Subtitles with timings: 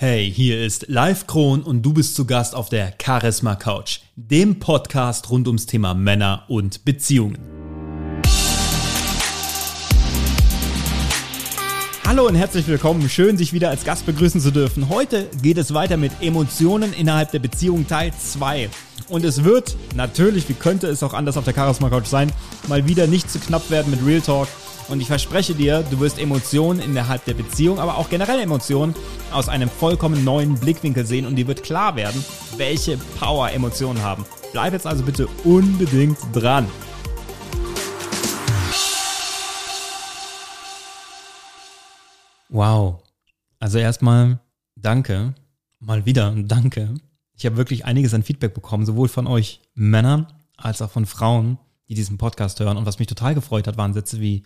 [0.00, 4.60] Hey, hier ist Live Kron und du bist zu Gast auf der Charisma Couch, dem
[4.60, 7.36] Podcast rund ums Thema Männer und Beziehungen.
[12.06, 13.08] Hallo und herzlich willkommen.
[13.08, 14.88] Schön, sich wieder als Gast begrüßen zu dürfen.
[14.88, 18.70] Heute geht es weiter mit Emotionen innerhalb der Beziehung Teil 2.
[19.08, 22.30] Und es wird natürlich, wie könnte es auch anders auf der Charisma Couch sein,
[22.68, 24.46] mal wieder nicht zu knapp werden mit Real Talk
[24.88, 28.94] und ich verspreche dir, du wirst Emotionen innerhalb der Beziehung, aber auch generell Emotionen
[29.32, 32.24] aus einem vollkommen neuen Blickwinkel sehen und dir wird klar werden,
[32.56, 34.24] welche Power Emotionen haben.
[34.52, 36.66] Bleib jetzt also bitte unbedingt dran.
[42.48, 43.02] Wow.
[43.60, 44.40] Also erstmal
[44.74, 45.34] danke.
[45.80, 46.94] Mal wieder danke.
[47.34, 51.58] Ich habe wirklich einiges an Feedback bekommen, sowohl von euch Männern als auch von Frauen,
[51.88, 52.76] die diesen Podcast hören.
[52.76, 54.44] Und was mich total gefreut hat, waren Sätze wie,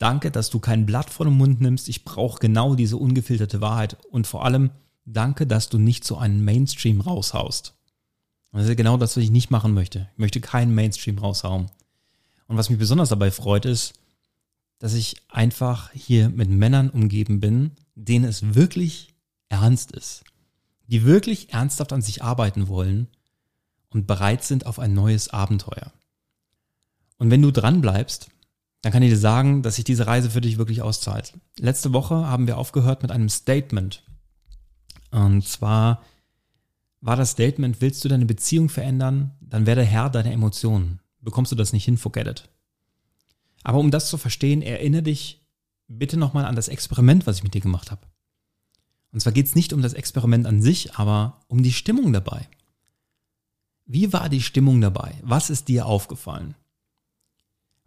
[0.00, 1.86] Danke, dass du kein Blatt vor den Mund nimmst.
[1.90, 3.98] Ich brauche genau diese ungefilterte Wahrheit.
[4.10, 4.70] Und vor allem,
[5.04, 7.74] danke, dass du nicht so einen Mainstream raushaust.
[8.50, 10.08] das ist genau das, was ich nicht machen möchte.
[10.14, 11.70] Ich möchte keinen Mainstream raushauen.
[12.46, 13.92] Und was mich besonders dabei freut, ist,
[14.78, 19.12] dass ich einfach hier mit Männern umgeben bin, denen es wirklich
[19.50, 20.24] ernst ist.
[20.86, 23.06] Die wirklich ernsthaft an sich arbeiten wollen
[23.90, 25.92] und bereit sind auf ein neues Abenteuer.
[27.18, 28.30] Und wenn du dran bleibst,
[28.82, 31.34] dann kann ich dir sagen, dass sich diese Reise für dich wirklich auszahlt.
[31.58, 34.02] Letzte Woche haben wir aufgehört mit einem Statement.
[35.10, 36.02] Und zwar
[37.00, 41.00] war das Statement, willst du deine Beziehung verändern, dann werde Herr deiner Emotionen.
[41.20, 42.48] Bekommst du das nicht hin, forget it.
[43.62, 45.46] Aber um das zu verstehen, erinnere dich
[45.86, 48.06] bitte nochmal an das Experiment, was ich mit dir gemacht habe.
[49.12, 52.48] Und zwar geht es nicht um das Experiment an sich, aber um die Stimmung dabei.
[53.84, 55.14] Wie war die Stimmung dabei?
[55.22, 56.54] Was ist dir aufgefallen?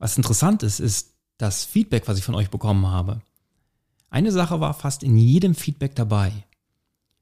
[0.04, 3.22] Was interessant ist, ist das Feedback, was ich von euch bekommen habe.
[4.10, 6.34] Eine Sache war fast in jedem Feedback dabei.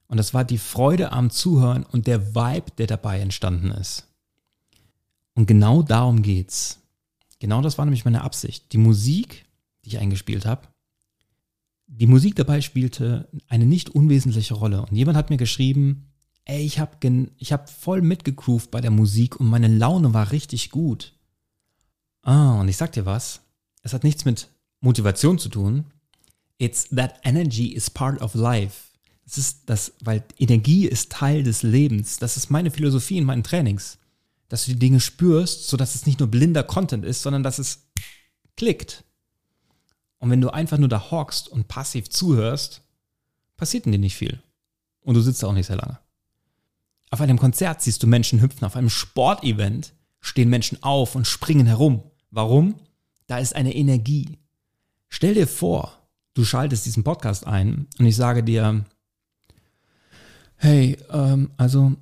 [0.07, 4.07] Und das war die Freude am Zuhören und der Vibe, der dabei entstanden ist.
[5.35, 6.79] Und genau darum geht's.
[7.37, 8.73] Genau das war nämlich meine Absicht.
[8.73, 9.45] Die Musik,
[9.85, 10.67] die ich eingespielt habe,
[11.85, 14.81] die Musik dabei spielte eine nicht unwesentliche Rolle.
[14.81, 16.07] Und jemand hat mir geschrieben,
[16.45, 16.97] ey, ich habe
[17.43, 21.13] hab voll mitgegroovt bei der Musik und meine Laune war richtig gut.
[22.23, 23.41] Ah, und ich sag dir was,
[23.83, 24.47] es hat nichts mit
[24.79, 25.85] Motivation zu tun.
[26.57, 28.91] It's that energy is part of life.
[29.25, 32.17] Es ist das, weil Energie ist Teil des Lebens.
[32.19, 33.97] Das ist meine Philosophie in meinen Trainings.
[34.49, 37.87] Dass du die Dinge spürst, sodass es nicht nur blinder Content ist, sondern dass es
[38.57, 39.03] klickt.
[40.19, 42.81] Und wenn du einfach nur da hockst und passiv zuhörst,
[43.57, 44.43] passiert in dir nicht viel.
[45.01, 45.99] Und du sitzt da auch nicht sehr lange.
[47.09, 51.65] Auf einem Konzert siehst du Menschen hüpfen, auf einem Sportevent stehen Menschen auf und springen
[51.65, 52.03] herum.
[52.31, 52.75] Warum?
[53.27, 54.39] Da ist eine Energie.
[55.09, 55.97] Stell dir vor,
[56.33, 58.85] du schaltest diesen Podcast ein und ich sage dir,
[60.55, 61.93] hey, ähm, also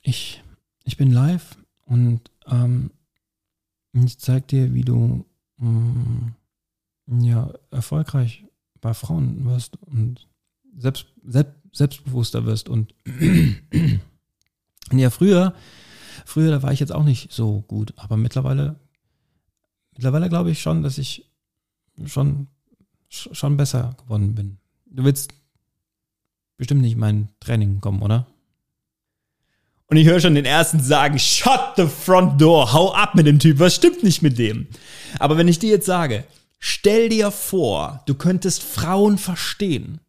[0.00, 0.42] ich,
[0.84, 2.90] ich bin live und ähm,
[3.92, 5.26] ich zeige dir, wie du
[5.60, 6.34] ähm,
[7.06, 8.46] ja, erfolgreich
[8.80, 10.28] bei Frauen wirst und
[10.78, 12.94] selbst, selbst, selbstbewusster wirst und
[14.92, 15.54] ja, früher,
[16.24, 18.80] früher, da war ich jetzt auch nicht so gut, aber mittlerweile
[19.92, 21.30] mittlerweile glaube ich schon, dass ich
[22.06, 22.48] schon,
[23.08, 24.58] schon besser geworden bin.
[24.86, 25.32] Du willst
[26.56, 28.26] bestimmt nicht in mein Training kommen, oder?
[29.86, 33.40] Und ich höre schon den ersten sagen, shut the front door, hau ab mit dem
[33.40, 34.68] Typ, was stimmt nicht mit dem?
[35.18, 36.24] Aber wenn ich dir jetzt sage,
[36.60, 40.00] stell dir vor, du könntest Frauen verstehen.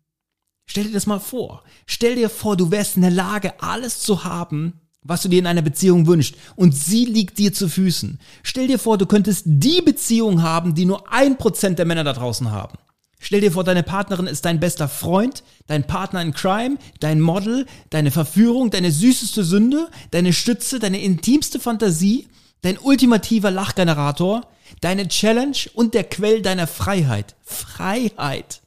[0.67, 1.63] Stell dir das mal vor.
[1.87, 5.47] Stell dir vor, du wärst in der Lage, alles zu haben, was du dir in
[5.47, 8.19] einer Beziehung wünschst und sie liegt dir zu Füßen.
[8.43, 12.13] Stell dir vor, du könntest die Beziehung haben, die nur ein Prozent der Männer da
[12.13, 12.77] draußen haben.
[13.23, 17.67] Stell dir vor, deine Partnerin ist dein bester Freund, dein Partner in Crime, dein Model,
[17.91, 22.27] deine Verführung, deine süßeste Sünde, deine Stütze, deine intimste Fantasie,
[22.63, 24.47] dein ultimativer Lachgenerator,
[24.81, 27.35] deine Challenge und der Quell deiner Freiheit.
[27.43, 28.61] Freiheit.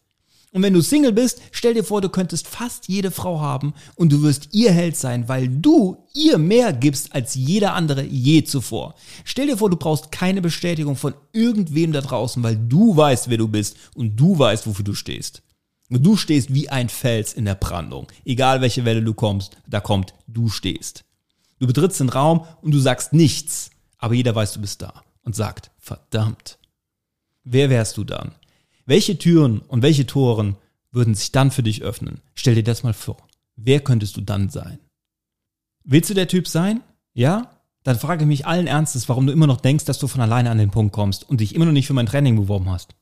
[0.54, 4.12] Und wenn du Single bist, stell dir vor, du könntest fast jede Frau haben und
[4.12, 8.94] du wirst ihr Held sein, weil du ihr mehr gibst als jeder andere je zuvor.
[9.24, 13.38] Stell dir vor, du brauchst keine Bestätigung von irgendwem da draußen, weil du weißt, wer
[13.38, 15.42] du bist und du weißt, wofür du stehst.
[15.90, 18.06] Und du stehst wie ein Fels in der Brandung.
[18.24, 21.04] Egal welche Welle du kommst, da kommt, du stehst.
[21.58, 25.34] Du betrittst den Raum und du sagst nichts, aber jeder weiß, du bist da und
[25.34, 26.58] sagt, verdammt.
[27.42, 28.36] Wer wärst du dann?
[28.86, 30.56] Welche Türen und welche Toren
[30.92, 32.20] würden sich dann für dich öffnen?
[32.34, 33.16] Stell dir das mal vor.
[33.56, 34.78] Wer könntest du dann sein?
[35.84, 36.82] Willst du der Typ sein?
[37.14, 37.50] Ja?
[37.82, 40.50] Dann frage ich mich allen Ernstes, warum du immer noch denkst, dass du von alleine
[40.50, 42.94] an den Punkt kommst und dich immer noch nicht für mein Training beworben hast.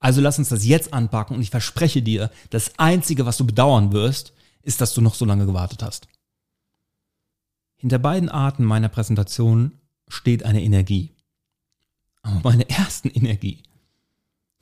[0.00, 3.92] Also lass uns das jetzt anpacken und ich verspreche dir, das Einzige, was du bedauern
[3.92, 4.32] wirst,
[4.62, 6.08] ist, dass du noch so lange gewartet hast.
[7.76, 9.72] Hinter beiden Arten meiner Präsentation
[10.08, 11.12] steht eine Energie.
[12.22, 13.62] Aber meine ersten Energie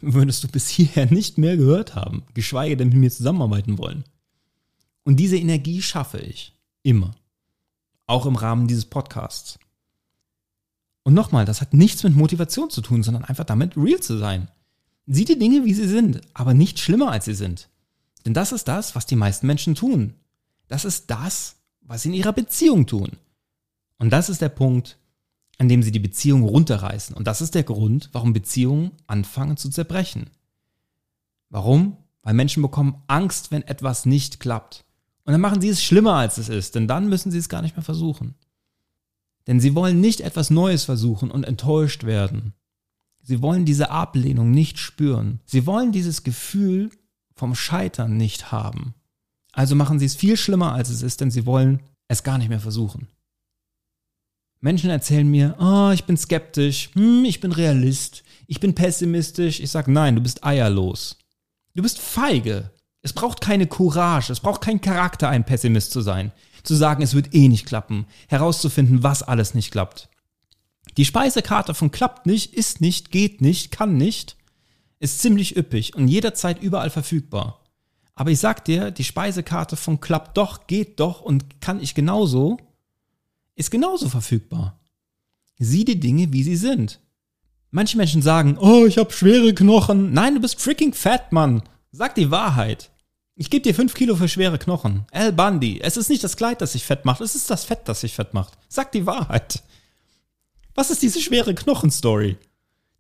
[0.02, 4.04] würdest du bis hierher nicht mehr gehört haben, geschweige denn mit mir zusammenarbeiten wollen.
[5.04, 7.12] Und diese Energie schaffe ich immer.
[8.06, 9.58] Auch im Rahmen dieses Podcasts.
[11.04, 14.49] Und nochmal, das hat nichts mit Motivation zu tun, sondern einfach damit, real zu sein.
[15.06, 17.69] Sieh die Dinge, wie sie sind, aber nicht schlimmer, als sie sind.
[18.25, 20.14] Denn das ist das, was die meisten Menschen tun.
[20.69, 23.10] Das ist das, was sie in ihrer Beziehung tun.
[23.98, 24.98] Und das ist der Punkt,
[25.62, 27.14] an dem sie die Beziehung runterreißen.
[27.14, 30.28] Und das ist der Grund, warum Beziehungen anfangen zu zerbrechen.
[31.50, 31.98] Warum?
[32.24, 34.84] Weil Menschen bekommen Angst, wenn etwas nicht klappt.
[35.22, 37.62] Und dann machen sie es schlimmer, als es ist, denn dann müssen sie es gar
[37.62, 38.34] nicht mehr versuchen.
[39.46, 42.54] Denn sie wollen nicht etwas Neues versuchen und enttäuscht werden.
[43.22, 45.38] Sie wollen diese Ablehnung nicht spüren.
[45.44, 46.90] Sie wollen dieses Gefühl
[47.36, 48.94] vom Scheitern nicht haben.
[49.52, 52.48] Also machen sie es viel schlimmer, als es ist, denn sie wollen es gar nicht
[52.48, 53.06] mehr versuchen.
[54.62, 59.60] Menschen erzählen mir, oh, ich bin skeptisch, hm, ich bin Realist, ich bin pessimistisch.
[59.60, 61.16] Ich sage, nein, du bist eierlos.
[61.74, 62.70] Du bist feige.
[63.02, 66.30] Es braucht keine Courage, es braucht keinen Charakter, ein Pessimist zu sein.
[66.62, 70.08] Zu sagen, es wird eh nicht klappen, herauszufinden, was alles nicht klappt.
[70.96, 74.36] Die Speisekarte von klappt nicht, ist nicht, geht nicht, kann nicht,
[75.00, 77.64] ist ziemlich üppig und jederzeit überall verfügbar.
[78.14, 82.58] Aber ich sag dir, die Speisekarte von klappt doch, geht doch und kann ich genauso,
[83.54, 84.81] ist genauso verfügbar.
[85.58, 87.00] Sieh die Dinge, wie sie sind.
[87.70, 90.12] Manche Menschen sagen, oh, ich habe schwere Knochen.
[90.12, 91.62] Nein, du bist freaking fett, Mann.
[91.90, 92.90] Sag die Wahrheit.
[93.34, 95.06] Ich gebe dir 5 Kilo für schwere Knochen.
[95.10, 97.81] Al Bundy, es ist nicht das Kleid, das sich fett macht, es ist das Fett,
[97.87, 98.58] das sich fett macht.
[98.69, 99.62] Sag die Wahrheit.
[100.75, 102.37] Was ist diese schwere Knochenstory?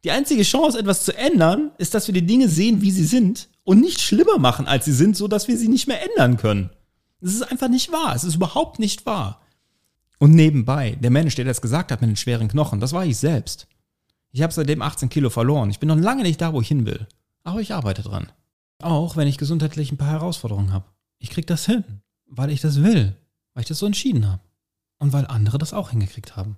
[0.04, 3.48] Die einzige Chance, etwas zu ändern, ist, dass wir die Dinge sehen, wie sie sind
[3.64, 6.70] und nicht schlimmer machen, als sie sind, so dass wir sie nicht mehr ändern können.
[7.20, 8.16] Das ist einfach nicht wahr.
[8.16, 9.41] Es ist überhaupt nicht wahr.
[10.22, 13.16] Und nebenbei, der Mensch, der das gesagt hat mit den schweren Knochen, das war ich
[13.16, 13.66] selbst.
[14.30, 15.68] Ich habe seitdem 18 Kilo verloren.
[15.68, 17.08] Ich bin noch lange nicht da, wo ich hin will.
[17.42, 18.30] Aber ich arbeite dran.
[18.80, 20.84] Auch wenn ich gesundheitlich ein paar Herausforderungen habe.
[21.18, 21.82] Ich krieg das hin,
[22.26, 23.16] weil ich das will,
[23.52, 24.40] weil ich das so entschieden habe.
[25.00, 26.56] Und weil andere das auch hingekriegt haben.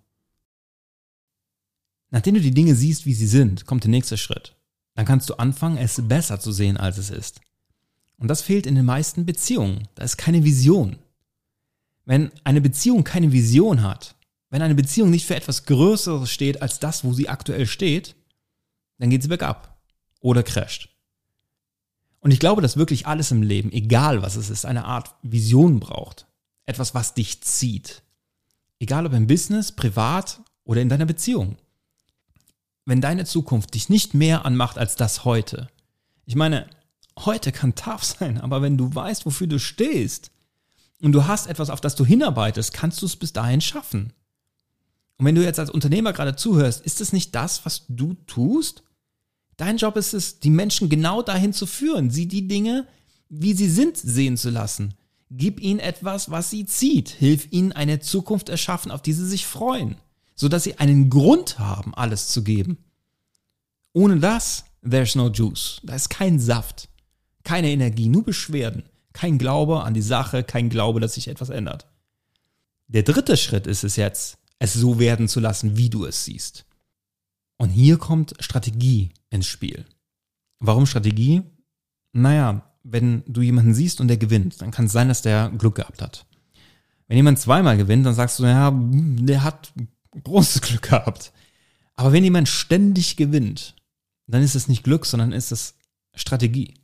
[2.11, 4.55] Nachdem du die Dinge siehst, wie sie sind, kommt der nächste Schritt.
[4.93, 7.41] Dann kannst du anfangen, es besser zu sehen, als es ist.
[8.19, 9.89] Und das fehlt in den meisten Beziehungen.
[9.95, 10.99] Da ist keine Vision.
[12.05, 14.15] Wenn eine Beziehung keine Vision hat,
[14.51, 18.15] wenn eine Beziehung nicht für etwas Größeres steht als das, wo sie aktuell steht,
[18.99, 19.81] dann geht sie bergab
[20.21, 20.91] oder crasht.
[22.21, 25.81] Und ich glaube, dass wirklich alles im Leben, egal was es ist, eine Art Vision
[25.81, 26.27] braucht.
[26.65, 28.03] Etwas, was dich zieht.
[28.79, 31.57] Egal ob im Business, privat oder in deiner Beziehung.
[32.87, 35.69] Wenn deine Zukunft dich nicht mehr anmacht als das heute.
[36.25, 36.67] Ich meine,
[37.19, 40.31] heute kann tough sein, aber wenn du weißt, wofür du stehst,
[41.03, 44.13] und du hast etwas, auf das du hinarbeitest, kannst du es bis dahin schaffen.
[45.17, 48.83] Und wenn du jetzt als Unternehmer gerade zuhörst, ist es nicht das, was du tust?
[49.57, 52.89] Dein Job ist es, die Menschen genau dahin zu führen, sie die Dinge,
[53.29, 54.95] wie sie sind, sehen zu lassen.
[55.31, 57.09] Gib ihnen etwas, was sie zieht.
[57.09, 59.97] Hilf ihnen eine Zukunft erschaffen, auf die sie sich freuen,
[60.35, 62.79] sodass sie einen Grund haben, alles zu geben.
[63.93, 65.81] Ohne das, there's no juice.
[65.85, 66.89] Da ist kein Saft,
[67.45, 68.85] keine Energie, nur Beschwerden.
[69.15, 71.87] Kein Glaube an die Sache, kein Glaube, dass sich etwas ändert.
[72.89, 76.67] Der dritte Schritt ist es jetzt, es so werden zu lassen, wie du es siehst.
[77.57, 79.87] Und hier kommt Strategie ins Spiel.
[80.59, 81.43] Warum Strategie?
[82.13, 85.77] Naja, wenn du jemanden siehst und der gewinnt, dann kann es sein, dass der Glück
[85.77, 86.27] gehabt hat.
[87.07, 89.73] Wenn jemand zweimal gewinnt, dann sagst du, ja, der hat
[90.23, 91.33] großes Glück gehabt.
[91.97, 93.75] Aber wenn jemand ständig gewinnt,
[94.27, 95.75] dann ist es nicht Glück, sondern ist es
[96.15, 96.75] Strategie.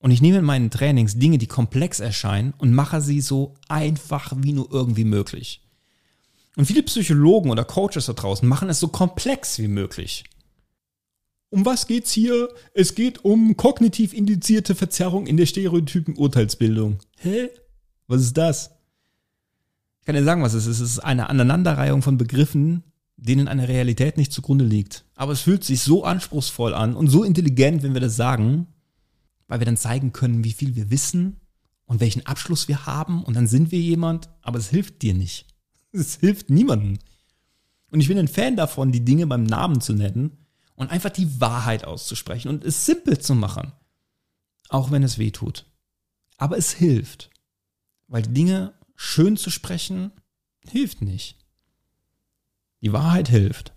[0.00, 4.32] Und ich nehme in meinen Trainings Dinge, die komplex erscheinen und mache sie so einfach
[4.38, 5.62] wie nur irgendwie möglich.
[6.56, 10.24] Und viele Psychologen oder Coaches da draußen machen es so komplex wie möglich.
[11.50, 12.48] Um was geht's hier?
[12.74, 16.98] Es geht um kognitiv indizierte Verzerrung in der stereotypen Urteilsbildung.
[17.18, 17.50] Hä?
[18.06, 18.70] Was ist das?
[20.00, 20.80] Ich kann dir sagen, was es ist.
[20.80, 22.84] Es ist eine Aneinanderreihung von Begriffen,
[23.16, 25.04] denen eine Realität nicht zugrunde liegt.
[25.14, 28.66] Aber es fühlt sich so anspruchsvoll an und so intelligent, wenn wir das sagen,
[29.50, 31.40] weil wir dann zeigen können, wie viel wir wissen
[31.84, 35.46] und welchen Abschluss wir haben und dann sind wir jemand, aber es hilft dir nicht.
[35.92, 37.00] Es hilft niemandem.
[37.90, 41.40] Und ich bin ein Fan davon, die Dinge beim Namen zu nennen und einfach die
[41.40, 43.72] Wahrheit auszusprechen und es simpel zu machen.
[44.68, 45.66] Auch wenn es weh tut.
[46.36, 47.30] Aber es hilft.
[48.06, 50.12] Weil die Dinge schön zu sprechen,
[50.68, 51.44] hilft nicht.
[52.82, 53.74] Die Wahrheit hilft.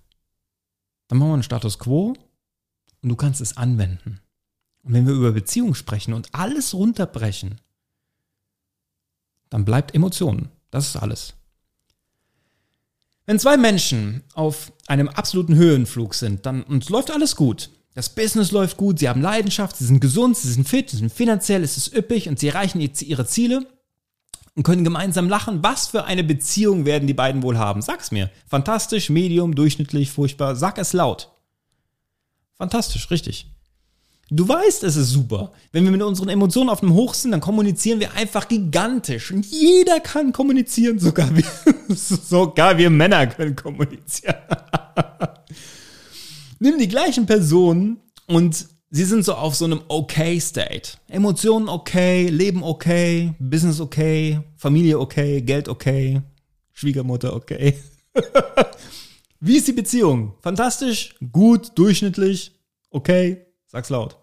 [1.08, 2.14] Dann machen wir einen Status Quo
[3.02, 4.22] und du kannst es anwenden.
[4.84, 7.62] Und wenn wir über Beziehungen sprechen und alles runterbrechen,
[9.50, 10.50] dann bleibt Emotionen.
[10.72, 11.36] Das ist alles.
[13.26, 17.70] Wenn zwei Menschen auf einem absoluten Höhenflug sind, dann und es läuft alles gut.
[17.94, 21.14] Das Business läuft gut, sie haben Leidenschaft, sie sind gesund, sie sind fit, sie sind
[21.14, 23.68] finanziell, es ist üppig und sie erreichen ihre Ziele
[24.56, 25.64] und können gemeinsam lachen.
[25.64, 27.82] Was für eine Beziehung werden die beiden wohl haben?
[27.82, 28.32] Sag's mir.
[28.48, 30.56] Fantastisch, medium, durchschnittlich, furchtbar.
[30.56, 31.32] Sag es laut.
[32.56, 33.53] Fantastisch, richtig.
[34.30, 35.52] Du weißt, es ist super.
[35.72, 39.32] Wenn wir mit unseren Emotionen auf dem Hoch sind, dann kommunizieren wir einfach gigantisch.
[39.32, 41.44] Und jeder kann kommunizieren, sogar wir,
[41.96, 44.36] sogar wir Männer können kommunizieren.
[46.60, 50.92] Nimm die gleichen Personen und sie sind so auf so einem okay State.
[51.10, 56.22] Emotionen okay, Leben okay, Business okay, Familie okay, Geld okay,
[56.72, 57.76] Schwiegermutter okay.
[59.42, 60.36] Wie ist die Beziehung?
[60.42, 62.54] Fantastisch, gut, durchschnittlich,
[62.92, 63.43] okay,
[63.74, 64.18] sag's laut.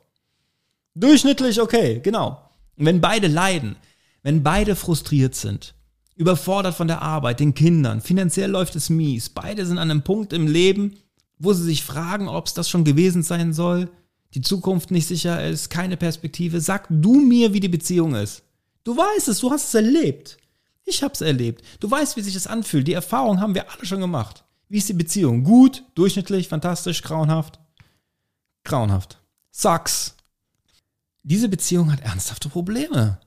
[0.94, 2.40] Durchschnittlich okay, genau.
[2.76, 3.76] Und wenn beide leiden,
[4.22, 5.74] wenn beide frustriert sind,
[6.16, 10.32] überfordert von der Arbeit, den Kindern, finanziell läuft es mies, beide sind an einem Punkt
[10.32, 10.96] im Leben,
[11.38, 13.90] wo sie sich fragen, ob es das schon gewesen sein soll,
[14.34, 18.42] die Zukunft nicht sicher ist, keine Perspektive, sag du mir, wie die Beziehung ist.
[18.84, 20.36] Du weißt es, du hast es erlebt.
[20.84, 21.64] Ich habe es erlebt.
[21.80, 22.86] Du weißt, wie sich das anfühlt.
[22.86, 24.44] Die Erfahrung haben wir alle schon gemacht.
[24.68, 25.42] Wie ist die Beziehung?
[25.42, 27.58] Gut, durchschnittlich, fantastisch, grauenhaft?
[28.64, 29.19] Grauenhaft.
[29.50, 30.16] Sucks.
[31.22, 33.20] Diese Beziehung hat ernsthafte Probleme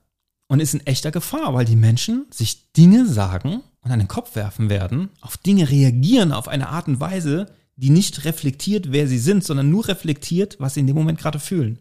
[0.48, 4.70] und ist in echter Gefahr, weil die Menschen sich Dinge sagen und den Kopf werfen
[4.70, 9.44] werden, auf Dinge reagieren auf eine Art und Weise, die nicht reflektiert, wer sie sind,
[9.44, 11.78] sondern nur reflektiert, was sie in dem Moment gerade fühlen.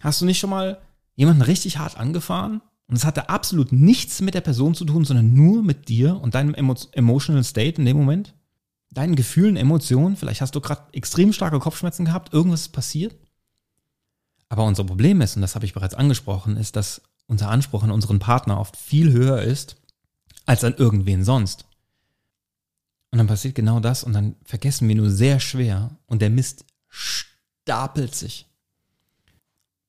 [0.00, 0.80] Hast du nicht schon mal
[1.14, 5.34] jemanden richtig hart angefahren und es hatte absolut nichts mit der Person zu tun, sondern
[5.34, 8.34] nur mit dir und deinem emo emotional state in dem Moment?
[8.96, 10.16] Deinen Gefühlen, Emotionen?
[10.16, 13.14] Vielleicht hast du gerade extrem starke Kopfschmerzen gehabt, irgendwas ist passiert?
[14.48, 17.90] Aber unser Problem ist, und das habe ich bereits angesprochen, ist, dass unser Anspruch an
[17.90, 19.76] unseren Partner oft viel höher ist
[20.46, 21.66] als an irgendwen sonst.
[23.10, 26.64] Und dann passiert genau das und dann vergessen wir nur sehr schwer und der Mist
[26.88, 28.46] stapelt sich.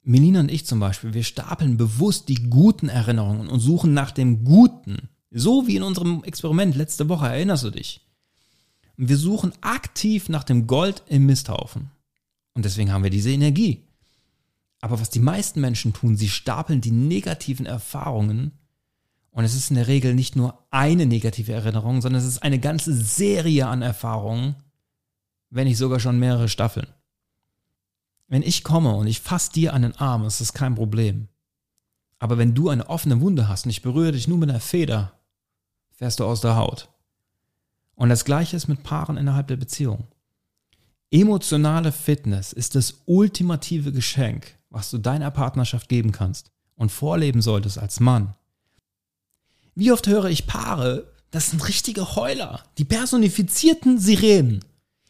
[0.01, 4.43] Melina und ich zum Beispiel, wir stapeln bewusst die guten Erinnerungen und suchen nach dem
[4.43, 5.07] Guten.
[5.31, 8.06] So wie in unserem Experiment letzte Woche, erinnerst du dich?
[8.97, 11.91] Wir suchen aktiv nach dem Gold im Misthaufen.
[12.53, 13.83] Und deswegen haben wir diese Energie.
[14.81, 18.51] Aber was die meisten Menschen tun, sie stapeln die negativen Erfahrungen
[19.31, 22.59] und es ist in der Regel nicht nur eine negative Erinnerung, sondern es ist eine
[22.59, 24.55] ganze Serie an Erfahrungen,
[25.51, 26.87] wenn nicht sogar schon mehrere Staffeln.
[28.27, 31.27] Wenn ich komme und ich fasse dir an den Arm, ist das kein Problem.
[32.17, 35.13] Aber wenn du eine offene Wunde hast und ich berühre dich nur mit einer Feder,
[35.91, 36.89] fährst du aus der Haut.
[37.97, 40.07] Und das gleiche ist mit Paaren innerhalb der Beziehung.
[41.09, 47.79] Emotionale Fitness ist das ultimative Geschenk, was du deiner Partnerschaft geben kannst und vorleben solltest
[47.79, 48.35] als Mann.
[49.73, 54.63] Wie oft höre ich Paare, das sind richtige Heuler, die personifizierten Sirenen.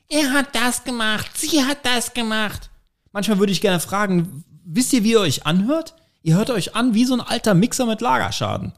[0.07, 2.69] Er hat das gemacht, sie hat das gemacht.
[3.11, 5.95] Manchmal würde ich gerne fragen, wisst ihr, wie ihr euch anhört?
[6.23, 8.71] Ihr hört euch an wie so ein alter Mixer mit Lagerschaden.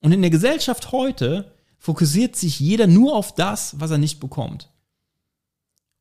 [0.00, 4.68] Und in der Gesellschaft heute fokussiert sich jeder nur auf das, was er nicht bekommt.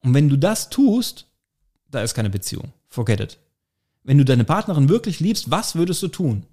[0.02, 1.28] Und wenn du das tust,
[1.90, 2.74] da ist keine Beziehung.
[2.88, 3.38] Forget it.
[4.04, 6.46] Wenn du deine Partnerin wirklich liebst, was würdest du tun?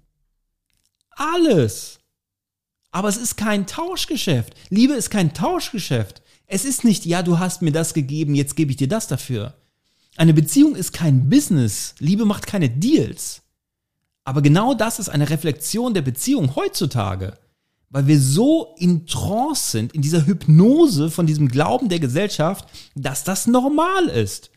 [1.11, 1.99] Alles.
[2.91, 4.55] Aber es ist kein Tauschgeschäft.
[4.69, 6.21] Liebe ist kein Tauschgeschäft.
[6.47, 9.55] Es ist nicht, ja, du hast mir das gegeben, jetzt gebe ich dir das dafür.
[10.15, 11.95] Eine Beziehung ist kein Business.
[11.99, 13.41] Liebe macht keine Deals.
[14.23, 17.37] Aber genau das ist eine Reflexion der Beziehung heutzutage.
[17.89, 23.23] Weil wir so in Trance sind, in dieser Hypnose von diesem Glauben der Gesellschaft, dass
[23.23, 24.49] das normal ist.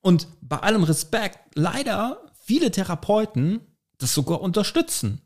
[0.00, 3.60] Und bei allem Respekt, leider viele Therapeuten
[3.98, 5.20] das sogar unterstützen.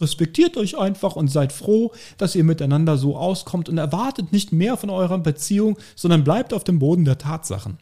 [0.00, 4.76] Respektiert euch einfach und seid froh, dass ihr miteinander so auskommt und erwartet nicht mehr
[4.76, 7.78] von eurer Beziehung, sondern bleibt auf dem Boden der Tatsachen.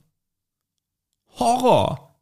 [1.38, 2.16] Horror!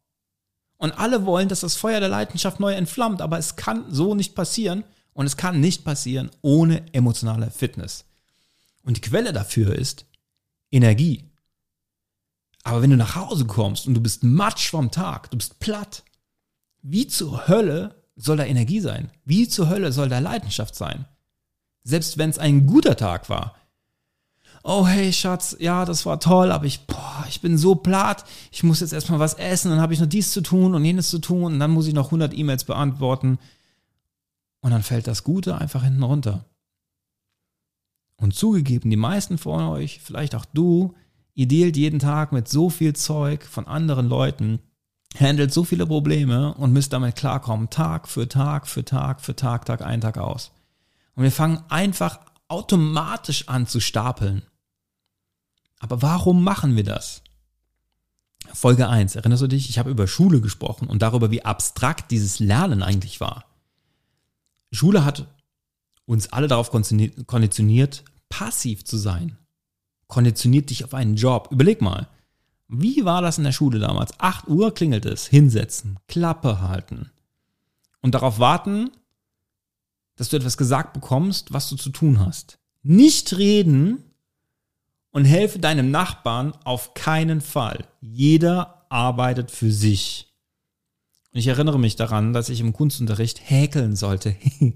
[0.77, 4.35] Und alle wollen, dass das Feuer der Leidenschaft neu entflammt, aber es kann so nicht
[4.35, 4.83] passieren
[5.17, 8.05] und es kann nicht passieren ohne emotionale Fitness.
[8.83, 10.05] Und die Quelle dafür ist
[10.71, 11.25] Energie.
[12.63, 16.03] Aber wenn du nach Hause kommst und du bist matsch vom Tag, du bist platt,
[16.83, 19.09] wie zur Hölle soll da Energie sein?
[19.25, 21.05] Wie zur Hölle soll da Leidenschaft sein?
[21.83, 23.55] Selbst wenn es ein guter Tag war.
[24.63, 28.23] Oh hey Schatz, ja, das war toll, aber ich, boah, ich bin so platt.
[28.51, 31.09] Ich muss jetzt erstmal was essen, dann habe ich noch dies zu tun und jenes
[31.09, 33.39] zu tun und dann muss ich noch 100 E-Mails beantworten.
[34.61, 36.45] Und dann fällt das Gute einfach hinten runter.
[38.17, 40.95] Und zugegeben, die meisten von euch, vielleicht auch du,
[41.37, 44.57] Ihr dealt jeden Tag mit so viel Zeug von anderen Leuten,
[45.19, 49.65] handelt so viele Probleme und müsst damit klarkommen, Tag für Tag für Tag für Tag,
[49.65, 50.51] Tag ein, Tag aus.
[51.13, 54.41] Und wir fangen einfach automatisch an zu stapeln.
[55.77, 57.21] Aber warum machen wir das?
[58.51, 59.69] Folge 1, erinnerst du dich?
[59.69, 63.45] Ich habe über Schule gesprochen und darüber, wie abstrakt dieses Lernen eigentlich war.
[64.77, 65.27] Schule hat
[66.05, 69.37] uns alle darauf konditioniert, passiv zu sein.
[70.07, 71.49] Konditioniert dich auf einen Job.
[71.51, 72.07] Überleg mal,
[72.69, 74.17] wie war das in der Schule damals?
[74.19, 77.11] 8 Uhr klingelt es, hinsetzen, Klappe halten
[78.01, 78.91] und darauf warten,
[80.15, 82.59] dass du etwas gesagt bekommst, was du zu tun hast.
[82.83, 84.03] Nicht reden
[85.11, 87.87] und helfe deinem Nachbarn auf keinen Fall.
[88.01, 90.26] Jeder arbeitet für sich.
[91.33, 94.35] Und ich erinnere mich daran, dass ich im Kunstunterricht häkeln sollte.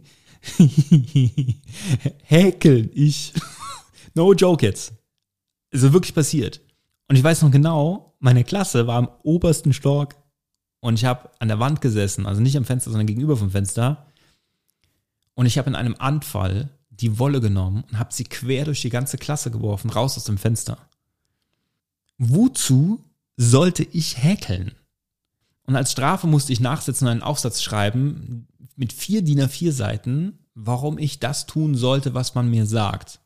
[2.24, 3.34] Häkeln, ich.
[4.16, 4.94] no joke jetzt.
[5.70, 6.62] Ist so wirklich passiert.
[7.08, 10.16] Und ich weiß noch genau, meine Klasse war im obersten Stock
[10.80, 14.08] und ich habe an der Wand gesessen, also nicht am Fenster, sondern gegenüber vom Fenster.
[15.36, 18.90] Und ich habe in einem Anfall die Wolle genommen und habe sie quer durch die
[18.90, 20.78] ganze Klasse geworfen, raus aus dem Fenster.
[22.18, 23.04] Wozu
[23.38, 24.76] sollte ich häkeln?
[25.66, 30.40] Und als Strafe musste ich nachsitzen und einen Aufsatz schreiben mit vier DIN A4 Seiten,
[30.56, 33.20] warum ich das tun sollte, was man mir sagt.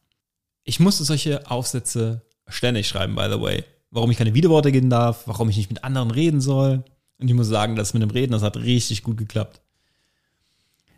[0.64, 3.64] Ich musste solche Aufsätze ständig schreiben, by the way.
[3.92, 6.84] Warum ich keine Widerworte geben darf, warum ich nicht mit anderen reden soll.
[7.18, 9.62] Und ich muss sagen, das mit dem Reden, das hat richtig gut geklappt.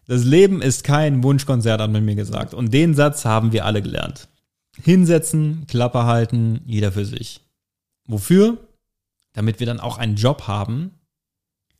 [0.07, 2.53] Das Leben ist kein Wunschkonzert, hat man mir gesagt.
[2.53, 4.29] Und den Satz haben wir alle gelernt.
[4.81, 7.41] Hinsetzen, Klappe halten, jeder für sich.
[8.05, 8.57] Wofür?
[9.33, 10.91] Damit wir dann auch einen Job haben,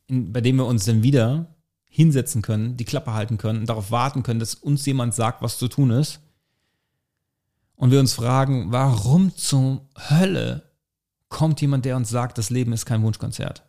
[0.08, 1.46] in, bei dem wir uns dann wieder
[1.84, 5.58] hinsetzen können, die Klappe halten können und darauf warten können, dass uns jemand sagt, was
[5.58, 6.20] zu tun ist.
[7.76, 10.62] Und wir uns fragen, warum zur Hölle
[11.28, 13.62] kommt jemand, der uns sagt, das Leben ist kein Wunschkonzert?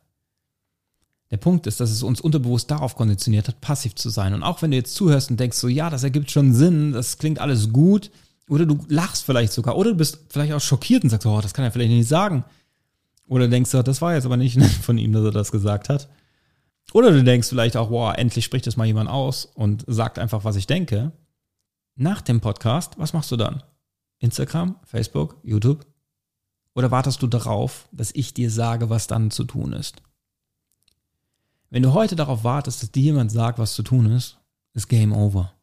[1.31, 4.33] Der Punkt ist, dass es uns unterbewusst darauf konditioniert hat, passiv zu sein.
[4.33, 7.19] Und auch wenn du jetzt zuhörst und denkst so, ja, das ergibt schon Sinn, das
[7.19, 8.09] klingt alles gut,
[8.49, 11.53] oder du lachst vielleicht sogar, oder du bist vielleicht auch schockiert und sagst, oh, das
[11.53, 12.43] kann er vielleicht nicht sagen.
[13.27, 16.09] Oder denkst du, das war jetzt aber nicht von ihm, dass er das gesagt hat.
[16.93, 20.43] Oder du denkst vielleicht auch, wow, endlich spricht das mal jemand aus und sagt einfach,
[20.43, 21.11] was ich denke.
[21.95, 23.63] Nach dem Podcast, was machst du dann?
[24.19, 25.85] Instagram, Facebook, YouTube?
[26.73, 30.01] Oder wartest du darauf, dass ich dir sage, was dann zu tun ist?
[31.69, 34.37] Wenn du heute darauf wartest, dass dir jemand sagt, was zu tun ist,
[34.73, 35.53] ist Game Over.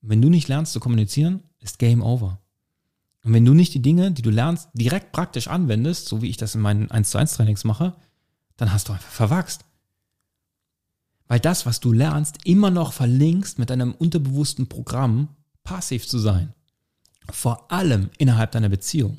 [0.00, 2.38] Wenn du nicht lernst zu kommunizieren, ist Game Over.
[3.24, 6.36] Und wenn du nicht die Dinge, die du lernst, direkt praktisch anwendest, so wie ich
[6.36, 7.94] das in meinen 1 zu 1 Trainings mache,
[8.56, 9.64] dann hast du einfach verwachst.
[11.26, 15.28] Weil das, was du lernst, immer noch verlinkst mit deinem unterbewussten Programm,
[15.62, 16.52] passiv zu sein.
[17.30, 19.18] Vor allem innerhalb deiner Beziehung.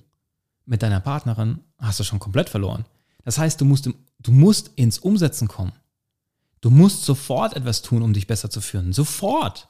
[0.65, 2.85] Mit deiner Partnerin hast du schon komplett verloren.
[3.23, 5.73] Das heißt, du musst, im, du musst ins Umsetzen kommen.
[6.61, 8.93] Du musst sofort etwas tun, um dich besser zu fühlen.
[8.93, 9.67] Sofort.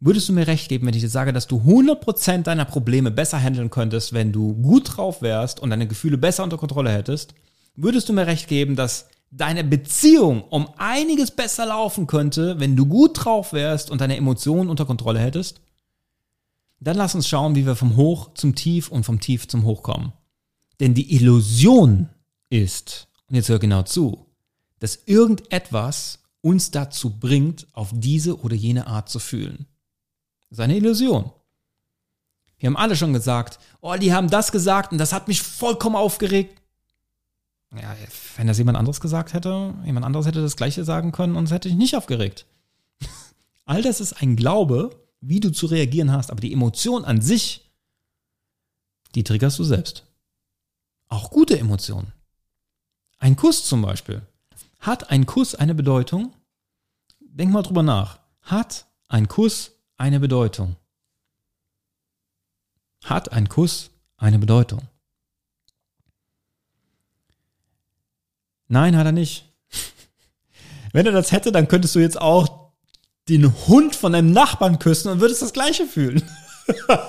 [0.00, 3.38] Würdest du mir recht geben, wenn ich dir sage, dass du 100% deiner Probleme besser
[3.38, 7.34] handeln könntest, wenn du gut drauf wärst und deine Gefühle besser unter Kontrolle hättest?
[7.74, 12.86] Würdest du mir recht geben, dass deine Beziehung um einiges besser laufen könnte, wenn du
[12.86, 15.60] gut drauf wärst und deine Emotionen unter Kontrolle hättest?
[16.80, 19.82] Dann lass uns schauen, wie wir vom Hoch zum Tief und vom Tief zum Hoch
[19.82, 20.12] kommen.
[20.80, 22.08] Denn die Illusion
[22.50, 24.26] ist, und jetzt hör genau zu,
[24.78, 29.66] dass irgendetwas uns dazu bringt, auf diese oder jene Art zu fühlen.
[30.48, 31.30] Das ist eine Illusion.
[32.58, 35.96] Wir haben alle schon gesagt, oh, die haben das gesagt und das hat mich vollkommen
[35.96, 36.60] aufgeregt.
[37.74, 37.94] Ja,
[38.36, 41.50] wenn das jemand anderes gesagt hätte, jemand anderes hätte das Gleiche sagen können und es
[41.50, 42.46] hätte dich nicht aufgeregt.
[43.66, 47.70] All das ist ein Glaube, wie du zu reagieren hast, aber die Emotion an sich,
[49.14, 50.04] die triggerst du selbst.
[51.08, 52.12] Auch gute Emotionen.
[53.18, 54.22] Ein Kuss zum Beispiel.
[54.80, 56.34] Hat ein Kuss eine Bedeutung?
[57.20, 58.20] Denk mal drüber nach.
[58.42, 60.76] Hat ein Kuss eine Bedeutung?
[63.04, 64.82] Hat ein Kuss eine Bedeutung?
[68.68, 69.46] Nein, hat er nicht.
[70.92, 72.72] Wenn er das hätte, dann könntest du jetzt auch
[73.28, 76.22] den Hund von deinem Nachbarn küssen und würdest das gleiche fühlen.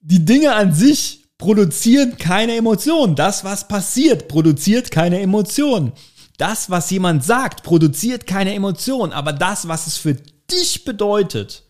[0.00, 3.14] Die Dinge an sich produzieren keine Emotionen.
[3.16, 5.92] Das, was passiert, produziert keine Emotionen.
[6.38, 9.12] Das, was jemand sagt, produziert keine Emotionen.
[9.12, 11.64] Aber das, was es für dich bedeutet,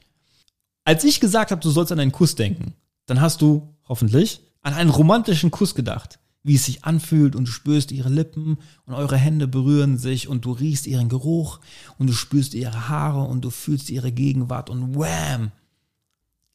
[0.85, 2.75] als ich gesagt habe, du sollst an einen Kuss denken,
[3.07, 7.51] dann hast du hoffentlich an einen romantischen Kuss gedacht wie es sich anfühlt und du
[7.51, 11.59] spürst ihre Lippen und eure Hände berühren sich und du riechst ihren Geruch
[11.99, 15.51] und du spürst ihre Haare und du fühlst ihre Gegenwart und wham!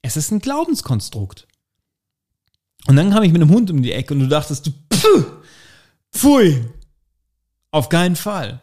[0.02, 1.46] Es ist ein Glaubenskonstrukt.
[2.88, 5.26] Und dann kam ich mit einem Hund um die Ecke und du dachtest, du, pfuh,
[6.14, 6.66] pfui,
[7.72, 8.62] auf keinen Fall.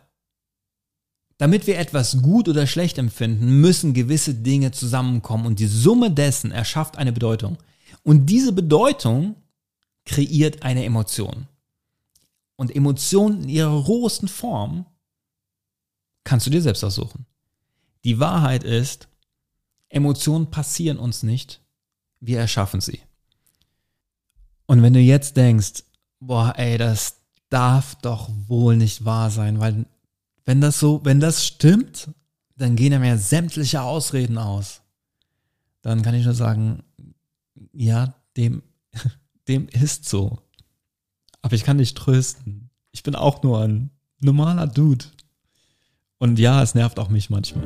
[1.36, 6.52] Damit wir etwas gut oder schlecht empfinden, müssen gewisse Dinge zusammenkommen und die Summe dessen
[6.52, 7.58] erschafft eine Bedeutung.
[8.02, 9.36] Und diese Bedeutung
[10.08, 11.46] kreiert eine Emotion.
[12.56, 14.86] Und Emotionen in ihrer rohesten Form
[16.24, 17.26] kannst du dir selbst aussuchen.
[18.04, 19.06] Die Wahrheit ist,
[19.88, 21.60] Emotionen passieren uns nicht,
[22.20, 23.00] wir erschaffen sie.
[24.66, 25.84] Und wenn du jetzt denkst,
[26.20, 27.16] boah, ey, das
[27.48, 29.86] darf doch wohl nicht wahr sein, weil
[30.44, 32.10] wenn das so, wenn das stimmt,
[32.56, 34.82] dann gehen ja mir sämtliche Ausreden aus.
[35.82, 36.82] Dann kann ich nur sagen,
[37.72, 38.62] ja, dem,
[39.48, 40.38] dem ist so.
[41.42, 42.70] Aber ich kann dich trösten.
[42.92, 45.06] Ich bin auch nur ein normaler Dude.
[46.18, 47.64] Und ja, es nervt auch mich manchmal.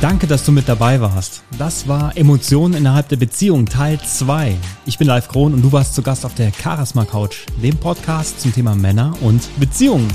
[0.00, 1.42] Danke, dass du mit dabei warst.
[1.58, 4.56] Das war Emotionen innerhalb der Beziehung Teil 2.
[4.86, 8.40] Ich bin Live Kron und du warst zu Gast auf der Charisma Couch, dem Podcast
[8.40, 10.08] zum Thema Männer und Beziehungen.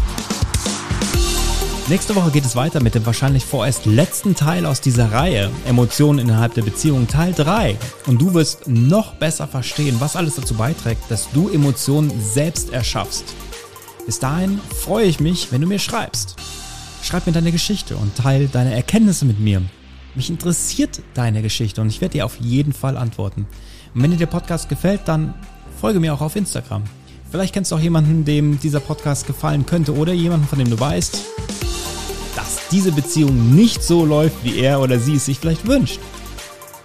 [1.90, 6.18] Nächste Woche geht es weiter mit dem wahrscheinlich vorerst letzten Teil aus dieser Reihe, Emotionen
[6.18, 7.78] innerhalb der Beziehung Teil 3.
[8.08, 13.26] Und du wirst noch besser verstehen, was alles dazu beiträgt, dass du Emotionen selbst erschaffst.
[14.06, 16.38] Bis dahin freue ich mich, wenn du mir schreibst.
[17.04, 19.62] Schreib mir deine Geschichte und teile deine Erkenntnisse mit mir.
[20.16, 23.46] Mich interessiert deine Geschichte und ich werde dir auf jeden Fall antworten.
[23.94, 25.34] Und wenn dir der Podcast gefällt, dann
[25.82, 26.84] folge mir auch auf Instagram.
[27.30, 30.80] Vielleicht kennst du auch jemanden, dem dieser Podcast gefallen könnte oder jemanden, von dem du
[30.80, 31.18] weißt,
[32.72, 36.00] diese Beziehung nicht so läuft, wie er oder sie es sich vielleicht wünscht.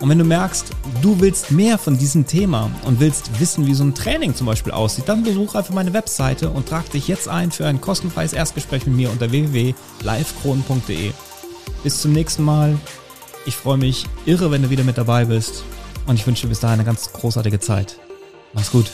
[0.01, 0.67] Und wenn du merkst,
[1.03, 4.73] du willst mehr von diesem Thema und willst wissen, wie so ein Training zum Beispiel
[4.73, 8.87] aussieht, dann besuch einfach meine Webseite und trag dich jetzt ein für ein kostenfreies Erstgespräch
[8.87, 11.13] mit mir unter www.livekronen.de.
[11.83, 12.79] Bis zum nächsten Mal.
[13.45, 15.65] Ich freue mich irre, wenn du wieder mit dabei bist.
[16.07, 17.99] Und ich wünsche dir bis dahin eine ganz großartige Zeit.
[18.55, 18.87] Mach's gut.